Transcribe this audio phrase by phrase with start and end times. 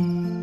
[0.00, 0.39] 你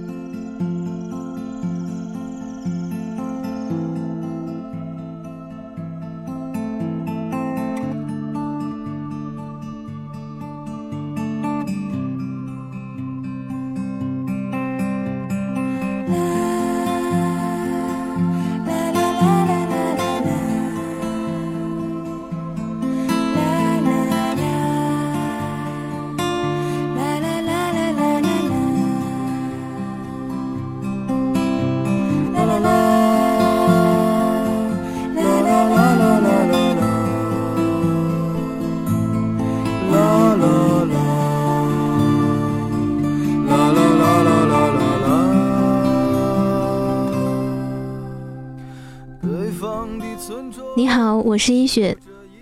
[51.38, 51.96] 我是一雪，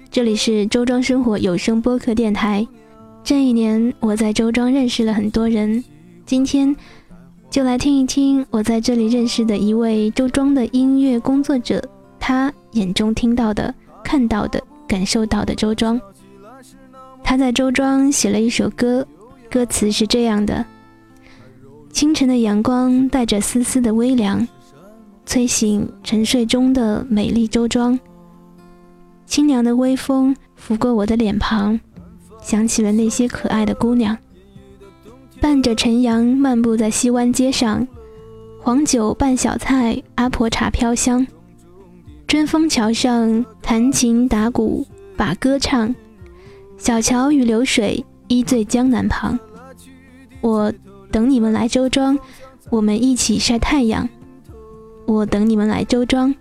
[0.10, 2.66] 这里是周庄生活有声播客电台。
[3.26, 5.84] 这一年，我在周庄认识了很多人，
[6.26, 6.74] 今天
[7.50, 11.84] 就来听一听我在这里认识的一位周庄的音乐工作者，
[12.18, 16.00] 他眼中听到的、看到的、感受到的周庄。
[17.22, 19.06] 他在周庄写了一首歌，
[19.52, 20.66] 歌词是这样的：
[21.92, 24.48] 清晨的阳光带着丝丝的微凉。
[25.26, 28.00] 催醒沉睡中的美丽周庄，
[29.26, 31.80] 清凉的微风拂过我的脸庞，
[32.42, 34.18] 想起了那些可爱的姑娘。
[35.42, 37.88] 伴着晨阳漫步在西湾街上，
[38.62, 41.26] 黄酒拌小菜，阿婆茶飘香。
[42.28, 45.94] 春风桥上弹琴打鼓把歌唱，
[46.78, 49.38] 小桥与流水依醉江南旁。
[50.42, 50.74] 我
[51.12, 52.18] 等你们来周庄，
[52.70, 54.08] 我们一起晒太阳。
[55.06, 56.34] 我等你们来周庄，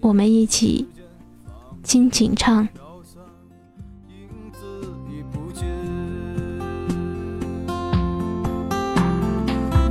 [0.00, 0.86] 我们一起
[1.82, 2.68] 轻轻唱。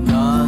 [0.05, 0.47] 南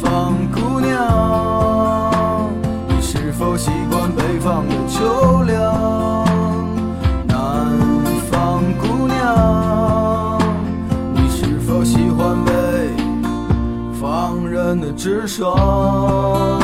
[0.00, 2.50] 方姑娘，
[2.88, 6.24] 你是否习惯北方的秋凉？
[7.26, 7.78] 南
[8.30, 10.38] 方姑娘，
[11.14, 12.52] 你是否喜欢北
[14.00, 16.61] 方人的直爽？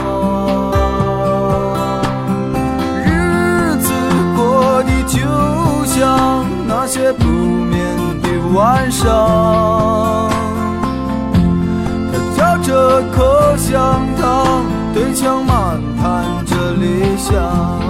[8.99, 10.29] 上，
[12.37, 17.88] 他嚼着口香糖，对墙漫谈着理想。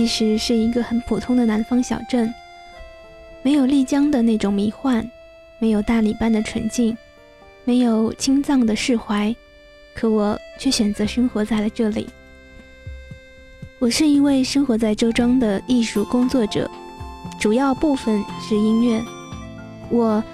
[0.00, 2.32] 其实是一个很普通的南方小镇，
[3.42, 5.06] 没有丽江的那种迷幻，
[5.58, 6.96] 没有大理般的纯净，
[7.64, 9.36] 没有青藏的释怀，
[9.94, 12.08] 可我却选择生活在了这里。
[13.78, 16.66] 我是一位生活在周庄的艺术工作者，
[17.38, 19.02] 主要部分是音乐。
[19.90, 20.24] 我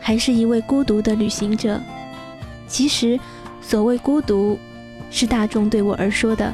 [0.00, 1.78] 还是一位孤独的旅行者。
[2.66, 3.20] 其实，
[3.60, 4.58] 所谓孤独，
[5.10, 6.50] 是大众对我而说的。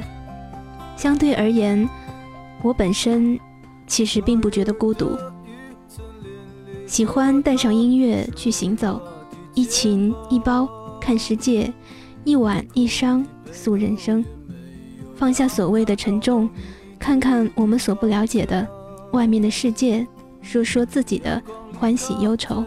[0.96, 1.88] 相对而言。
[2.62, 3.38] 我本身
[3.86, 5.18] 其实并不觉得孤独，
[6.86, 9.00] 喜欢带上音乐去行走，
[9.54, 10.68] 一琴一包
[11.00, 11.72] 看世界，
[12.24, 14.24] 一碗一觞诉人生，
[15.16, 16.48] 放下所谓的沉重，
[16.98, 18.66] 看看我们所不了解的
[19.12, 20.06] 外面的世界，
[20.40, 21.42] 说说自己的
[21.76, 22.64] 欢喜忧愁。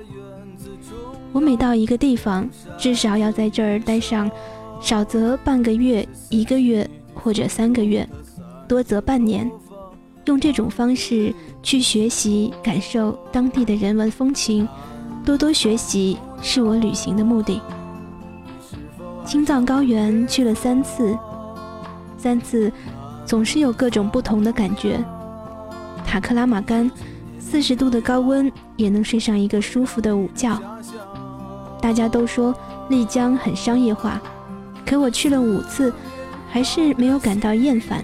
[1.31, 4.29] 我每到一个地方，至少要在这儿待上，
[4.81, 8.07] 少则半个月、一个月或者三个月，
[8.67, 9.49] 多则半年。
[10.25, 14.67] 用这种方式去学习、感受当地的人文风情，
[15.23, 17.61] 多多学习是我旅行的目的。
[19.25, 21.17] 青藏高原去了三次，
[22.17, 22.71] 三次
[23.25, 25.03] 总是有各种不同的感觉。
[26.05, 26.89] 塔克拉玛干，
[27.39, 30.59] 四十度的高温也能睡上一个舒服的午觉。
[31.81, 32.53] 大家都说
[32.89, 34.19] 丽江很商业化，
[34.85, 35.93] 可我去了五次，
[36.49, 38.03] 还是没有感到厌烦。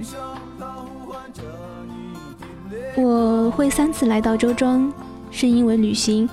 [2.95, 4.91] 我会三次来到周庄，
[5.31, 6.29] 是因为旅行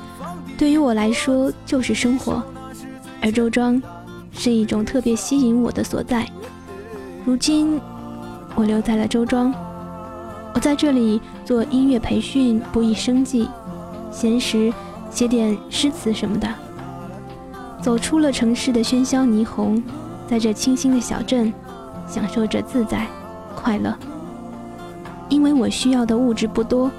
[0.58, 2.42] 对于我来说就是生活，
[3.22, 3.80] 而周庄
[4.32, 6.26] 是一种特别吸引我的所在。
[7.24, 7.80] 如今
[8.56, 9.54] 我留在了周庄，
[10.52, 13.48] 我在这里做音乐培训，不以生计，
[14.10, 14.72] 闲时
[15.10, 16.48] 写点诗词什么的。
[17.80, 19.80] 走出了城市的喧嚣霓虹，
[20.26, 21.52] 在这清新的小镇，
[22.08, 23.06] 享受着自在
[23.54, 23.96] 快乐。
[25.28, 26.90] 因为我需要的物质不多，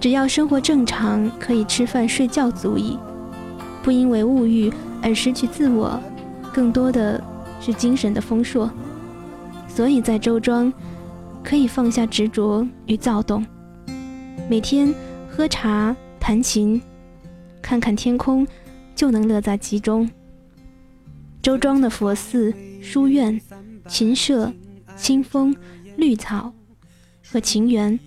[0.00, 2.98] 只要生活正常，可以吃饭睡觉足矣。
[3.82, 4.72] 不因为物欲
[5.02, 6.00] 而失去自我，
[6.52, 7.22] 更多的
[7.60, 8.70] 是精神的丰硕。
[9.68, 10.72] 所以在周庄，
[11.42, 13.44] 可以放下执着与躁动，
[14.48, 14.94] 每天
[15.28, 16.80] 喝茶、弹琴，
[17.60, 18.46] 看看天空，
[18.94, 20.08] 就能乐在其中。
[21.40, 23.40] 周庄的佛寺、书院、
[23.88, 24.52] 琴社、
[24.96, 25.56] 清风、
[25.96, 26.52] 绿草
[27.32, 27.98] 和情缘，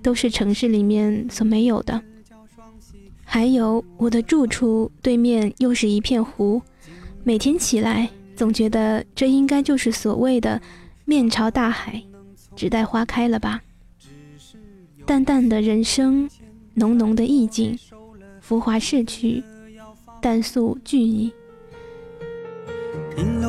[0.00, 2.00] 都是城市里面所没有的。
[3.24, 6.62] 还有我的住处对面又是一片湖，
[7.24, 10.62] 每天起来总觉得这应该就是所谓的
[11.04, 12.00] 面朝大海，
[12.54, 13.60] 只待花开了吧。
[15.04, 16.30] 淡淡的人生，
[16.74, 17.76] 浓浓的意境，
[18.40, 19.42] 浮华逝去，
[20.22, 21.32] 淡素聚矣。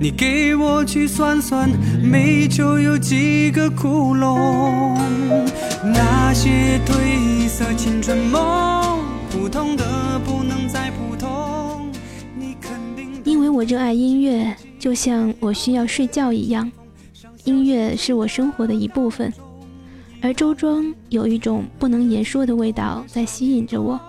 [0.00, 1.70] 你给我去算算，
[2.02, 4.98] 美酒有几个窟窿？
[5.82, 9.00] 那些褪色青春梦，
[9.30, 11.90] 普通的不能再普通。
[12.36, 16.70] 你肯定因为我热爱音乐，就像我需要睡觉一样，
[17.44, 19.32] 音乐是我生活的一部分。
[20.20, 24.00] 而周庄有一种不能言说的味道在吸引着我，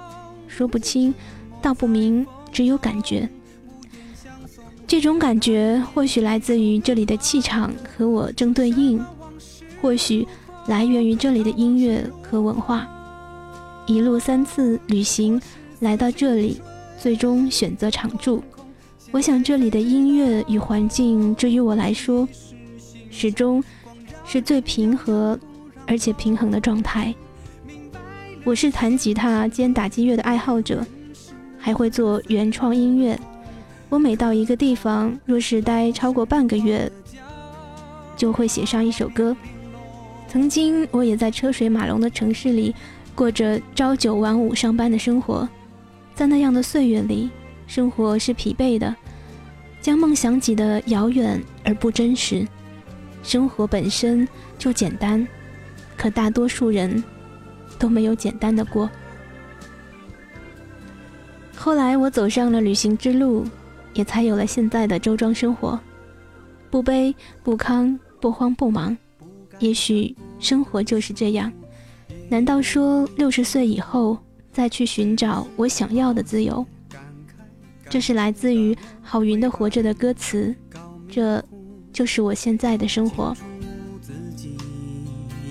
[0.47, 1.13] 说不清，
[1.61, 3.29] 道不明，只有感觉。
[4.87, 9.03] 这种感觉或许来自于这里的气场和我正对应，
[9.81, 10.27] 或许
[10.67, 12.87] 来源于这里的音乐和文化。
[13.87, 15.41] 一路三次旅行
[15.79, 16.61] 来到这里，
[16.99, 18.43] 最终选择常住。
[19.11, 22.27] 我想这里的音乐与环境，对于我来说，
[23.09, 23.63] 始终
[24.23, 25.39] 是最平和
[25.87, 27.13] 而且平衡的状态。
[28.43, 30.85] 我是弹吉他兼打击乐的爱好者，
[31.57, 33.19] 还会做原创音乐。
[33.89, 36.91] 我每到一个地方，若是待超过半个月，
[38.17, 39.35] 就会写上一首歌。
[40.27, 42.75] 曾经，我也在车水马龙的城市里
[43.13, 45.47] 过着朝九晚五上班的生活，
[46.13, 47.29] 在那样的岁月里，
[47.67, 48.93] 生活是疲惫的，
[49.79, 52.45] 将梦想挤得遥远而不真实。
[53.23, 54.27] 生活本身
[54.57, 55.25] 就简单，
[55.95, 57.01] 可大多数人
[57.79, 58.89] 都没有简单的过。
[61.55, 63.45] 后来，我走上了旅行之路。
[63.95, 65.79] 也才有了现在的周庄生活，
[66.69, 68.95] 不卑不亢，不慌不忙。
[69.59, 71.51] 也许生活就是这样。
[72.29, 74.17] 难道说六十岁以后
[74.51, 76.63] 再去寻找我想要的自由？
[77.89, 80.53] 这是来自于郝云的《活着》的歌词。
[81.09, 81.43] 这
[81.93, 83.35] 就是我现在的生活。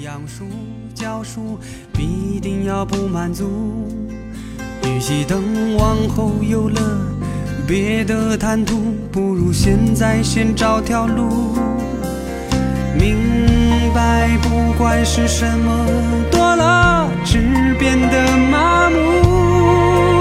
[0.03, 0.45] 养书
[0.95, 1.59] 教书
[1.95, 3.49] 必定要不满足，
[4.83, 7.14] 与其等往后有了。
[7.67, 11.57] 别的贪图，不如现在先找条路。
[12.99, 13.17] 明
[13.95, 15.87] 白，不管是什么
[16.31, 17.39] 多了，只
[17.79, 20.21] 变得麻木。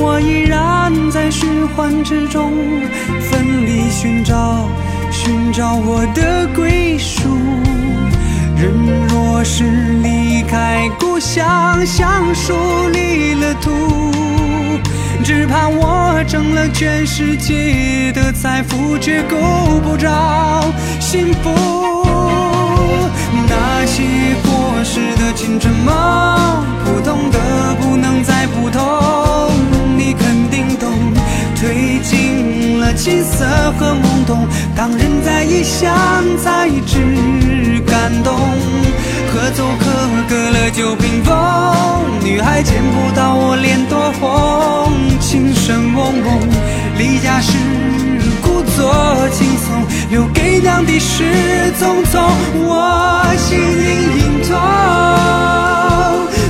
[0.00, 2.52] 我依然在循环之中，
[3.20, 4.68] 奋力寻找，
[5.10, 7.28] 寻找我的归属。
[8.56, 8.72] 人
[9.08, 9.64] 若是
[10.00, 12.54] 离开故乡，像树
[12.92, 14.23] 离了土。
[15.24, 19.36] 只怕我挣了全世界的财富，却够
[19.82, 20.62] 不着
[21.00, 21.50] 幸福。
[23.48, 24.02] 那些
[24.44, 27.38] 过时的青春梦，普通的
[27.80, 29.50] 不能再普通，
[29.96, 30.92] 你肯定懂。
[31.56, 33.46] 褪尽了青涩
[33.78, 35.90] 和懵懂，当人在异乡
[36.36, 38.34] 才知感动。
[39.32, 39.84] 可走可
[40.28, 41.34] 隔了酒瓶风，
[42.22, 44.92] 女孩见不到我脸多红。
[45.34, 46.38] 情深蒙蒙，
[46.96, 47.58] 离家时
[48.40, 51.24] 故作轻松，留给娘的是
[51.76, 52.22] 匆匆。
[52.62, 53.84] 我心隐
[54.16, 54.54] 隐痛，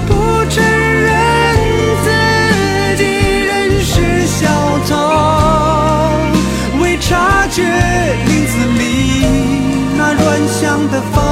[0.06, 0.12] 不
[0.50, 1.08] 承认
[2.04, 2.06] 自
[2.98, 3.04] 己
[3.46, 3.94] 仍是
[4.26, 4.44] 小
[4.86, 4.92] 偷，
[6.82, 7.62] 未察觉
[8.26, 8.82] 林子里
[9.96, 11.24] 那软香的风。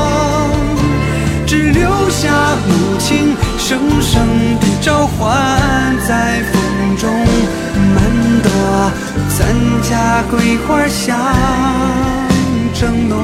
[1.47, 2.31] 只留下
[2.67, 4.27] 母亲声声
[4.59, 5.37] 的召唤，
[9.93, 11.15] 家桂花香
[12.73, 13.23] 正浓。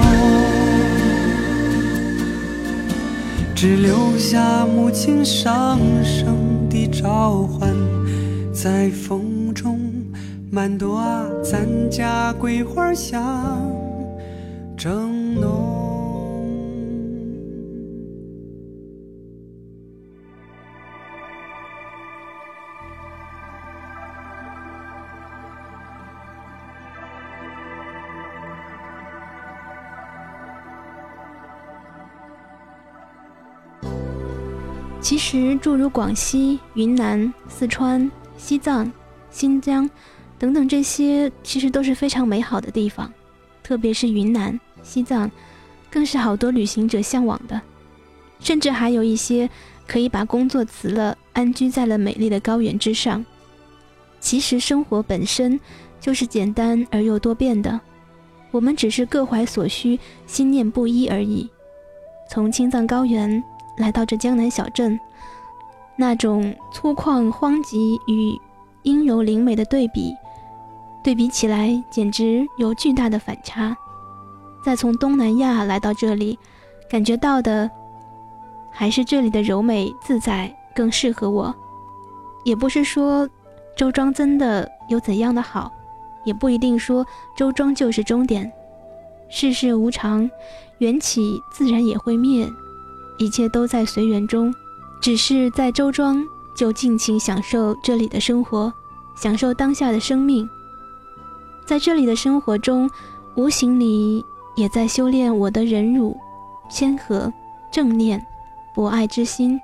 [3.55, 6.37] 只留下母亲声声
[6.69, 7.75] 的召唤，
[8.53, 9.81] 在风中
[10.51, 13.73] 满多啊，咱家桂花香
[14.77, 15.18] 正
[35.09, 38.93] 其实，诸如广西、云南、四川、西藏、
[39.31, 39.89] 新疆
[40.39, 43.11] 等等这些，其实都是非常美好的地方。
[43.63, 45.31] 特别是云南、西藏，
[45.91, 47.59] 更是好多旅行者向往的。
[48.39, 49.49] 甚至还有一些
[49.87, 53.25] 可以把工作辞了，安居在了美丽的高原之上。
[54.21, 55.59] 其实，生活本身
[55.99, 57.81] 就是简单而又多变的，
[58.51, 61.49] 我们只是各怀所需，心念不一而已。
[62.31, 63.43] 从青藏高原。
[63.79, 64.99] 来到这江南小镇，
[65.97, 68.39] 那种粗犷荒瘠与
[68.83, 70.15] 阴柔灵美的对比，
[71.03, 73.77] 对比起来简直有巨大的反差。
[74.65, 76.39] 再从东南亚来到这里，
[76.91, 77.71] 感觉到的
[78.71, 81.55] 还是这里的柔美自在更适合我。
[82.45, 83.29] 也不是说
[83.77, 85.73] 周庄真的有怎样的好，
[86.25, 87.07] 也不一定说
[87.37, 88.51] 周庄就是终点。
[89.29, 90.29] 世事无常，
[90.79, 92.49] 缘起自然也会灭。
[93.19, 94.55] 一切都在随缘中，
[95.01, 98.73] 只是在周庄就尽情享受这里的生活，
[99.17, 100.49] 享受当下的生命。
[101.67, 102.89] 在这里的生活中，
[103.35, 106.17] 无形里也在修炼我的忍辱、
[106.71, 107.31] 谦和、
[107.71, 108.25] 正念、
[108.75, 109.61] 博爱之心。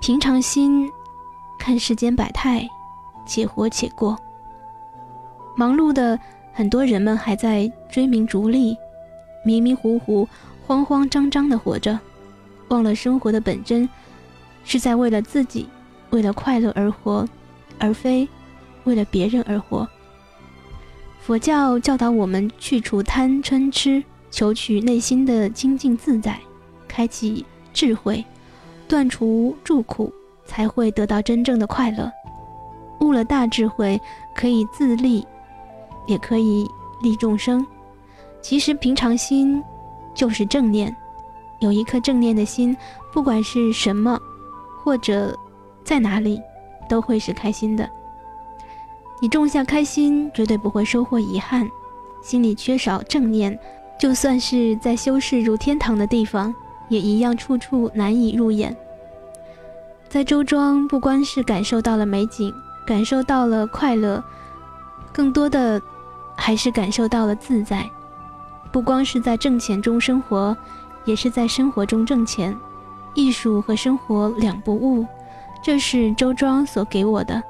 [0.00, 0.90] 平常心，
[1.58, 2.66] 看世间百态，
[3.26, 4.18] 且活且过。
[5.54, 6.18] 忙碌的
[6.52, 8.74] 很多人们还在追名逐利，
[9.44, 10.26] 迷迷糊糊、
[10.66, 11.98] 慌慌张张的活着。
[12.70, 13.88] 忘了生活的本真，
[14.64, 15.68] 是在为了自己、
[16.10, 17.28] 为了快乐而活，
[17.78, 18.28] 而非
[18.84, 19.88] 为了别人而活。
[21.20, 26.40] 佛教教导我们去除贪嗔痴，求取内心的清净自在，
[26.88, 28.24] 开启智慧，
[28.88, 30.12] 断除住苦，
[30.46, 32.10] 才会得到真正的快乐。
[33.00, 34.00] 悟了大智慧，
[34.34, 35.26] 可以自利，
[36.06, 36.66] 也可以
[37.02, 37.66] 利众生。
[38.42, 39.62] 其实平常心
[40.14, 40.94] 就是正念。
[41.60, 42.76] 有一颗正念的心，
[43.12, 44.20] 不管是什么，
[44.82, 45.34] 或者
[45.84, 46.40] 在哪里，
[46.88, 47.88] 都会是开心的。
[49.22, 51.68] 你种下开心，绝对不会收获遗憾。
[52.22, 53.58] 心里缺少正念，
[53.98, 56.54] 就算是在修饰如天堂的地方，
[56.88, 58.74] 也一样处处难以入眼。
[60.08, 62.52] 在周庄，不光是感受到了美景，
[62.86, 64.22] 感受到了快乐，
[65.12, 65.80] 更多的
[66.36, 67.88] 还是感受到了自在。
[68.72, 70.56] 不光是在挣钱中生活。
[71.04, 72.56] 也是在生活中挣钱，
[73.14, 75.06] 艺术和生活两不误，
[75.62, 77.42] 这是周庄所给我的。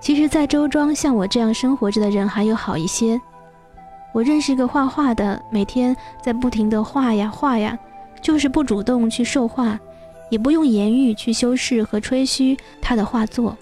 [0.00, 3.20] 其实，在周庄像我这样生活着的人还有好一些。
[4.12, 7.78] 我认识一个画画的，每天在不停的画呀画呀，
[8.22, 9.78] 就是不主动去受画，
[10.30, 13.56] 也不用言语去修饰和吹嘘他的画作。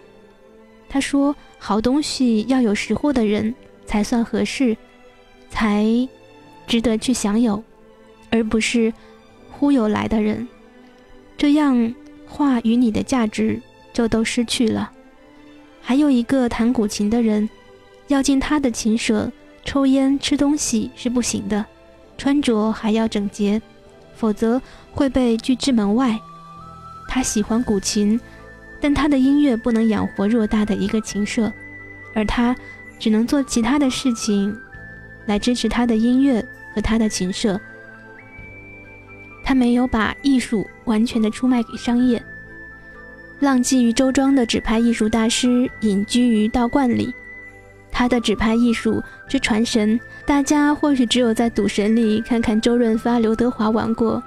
[0.89, 3.53] 他说：“好东西要有识货的人
[3.85, 4.77] 才算合适，
[5.51, 5.85] 才
[6.69, 7.61] 值得去享有。”
[8.35, 8.93] 而不是
[9.53, 10.49] 忽悠来的人，
[11.37, 11.95] 这样
[12.27, 13.63] 话与你的价值
[13.93, 14.91] 就都失去了。
[15.81, 17.49] 还有一个弹古琴的人，
[18.09, 19.31] 要进他的琴舍，
[19.65, 21.65] 抽烟吃东西是不行的，
[22.19, 23.63] 穿着还要整洁，
[24.17, 24.61] 否则
[24.91, 26.19] 会被拒之门外。
[27.07, 28.21] 他喜欢古琴，
[28.81, 31.53] 但他的音乐不能养活偌大的一个琴社，
[32.13, 32.57] 而他
[32.99, 34.59] 只能做其他的事情
[35.27, 37.61] 来支持他的音乐和他的琴社。
[39.45, 42.21] 他没有把艺术完全的出卖给商业。
[43.41, 47.13] 浪迹于周庄的纸牌艺术大师隐居于道观里，
[47.93, 54.23] 他的纸牌艺术之传神，大家或许只有在赌神里看看周润发、刘德华玩过，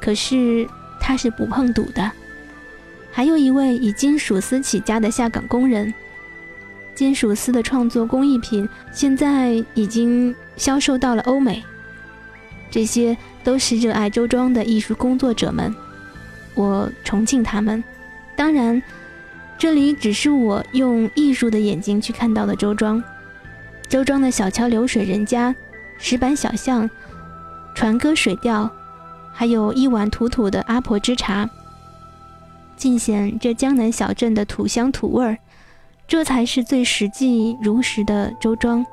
[0.00, 0.64] 可是
[1.00, 2.08] 他是不碰赌的。
[3.10, 5.92] 还有一位以金属丝起家的下岗工人，
[6.94, 11.64] 金属丝的创作工艺品现在已经销售到了欧美。
[12.70, 13.16] 这些。
[13.46, 15.72] 都是热爱周庄的艺术工作者们，
[16.56, 17.82] 我崇敬他们。
[18.34, 18.82] 当然，
[19.56, 23.00] 这里只是我用艺术的眼睛去看到的周庄。
[23.88, 25.54] 周庄的小桥流水人家、
[25.96, 26.90] 石板小巷、
[27.72, 28.68] 船歌水调，
[29.32, 31.48] 还有一碗土土的阿婆之茶，
[32.76, 35.38] 尽显这江南小镇的土乡土味儿。
[36.08, 38.84] 这才是最实际如实的周庄，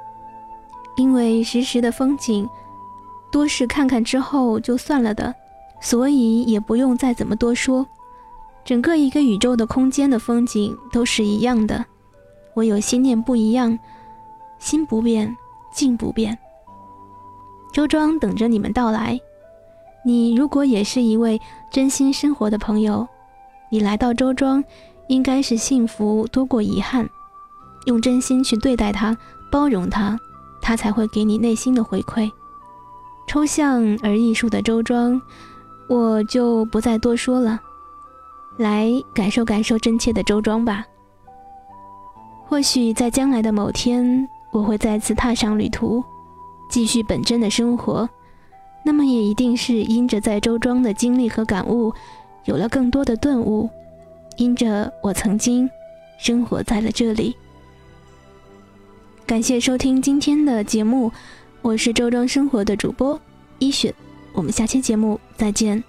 [0.96, 2.48] 因为实时的风景。
[3.34, 5.34] 多是看看之后就算了的，
[5.82, 7.86] 所以也不用再怎么多说。
[8.64, 11.84] 整个一个宇宙的空间的风景都是一样的，
[12.54, 13.78] 唯有心念不一样，
[14.60, 15.36] 心不变，
[15.74, 16.38] 境不变。
[17.74, 19.20] 周庄等着你们到来。
[20.06, 23.08] 你如果也是一位真心生活的朋友，
[23.72, 24.64] 你来到周庄，
[25.08, 27.10] 应该是幸福多过遗憾。
[27.88, 29.18] 用真心去对待他，
[29.52, 30.20] 包容他，
[30.62, 32.32] 他才会给你内心的回馈。
[33.28, 35.22] 抽象而艺术的周庄，
[35.88, 37.60] 我就不再多说了。
[38.58, 40.86] 来感受感受真切的周庄吧。
[42.46, 46.04] 或许在将来的某天，我会再次踏上旅途，
[46.70, 48.08] 继续本真的生活。
[48.86, 51.92] 那么也一定是因着在周庄的经历和感悟，
[52.46, 53.70] 有了更多的顿悟。
[54.38, 55.70] 因着我曾经
[56.20, 57.36] 生活在了这里。
[59.26, 61.12] 感谢收听今天的节目，
[61.64, 63.18] 我是周庄生活的主播
[63.58, 63.96] 一雪，
[64.34, 65.82] 我们下期节目再见。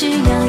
[0.00, 0.39] 需要。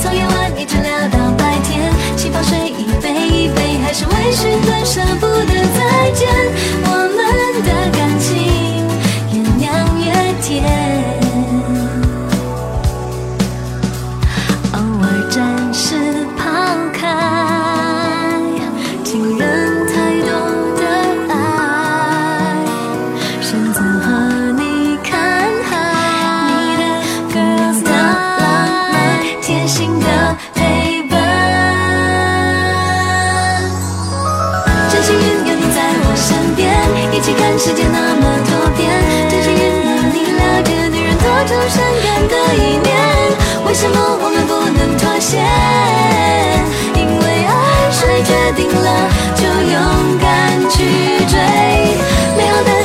[0.00, 5.31] 从夜晚一直聊到白天，气泡水一杯一杯还是微醺，断舍不。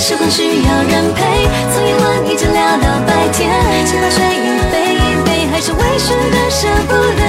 [0.07, 1.21] 时光需要人陪，
[1.75, 3.51] 从夜晚一直聊到白天，
[3.85, 7.26] 直到睡意飞一飞，还是为什么舍不得？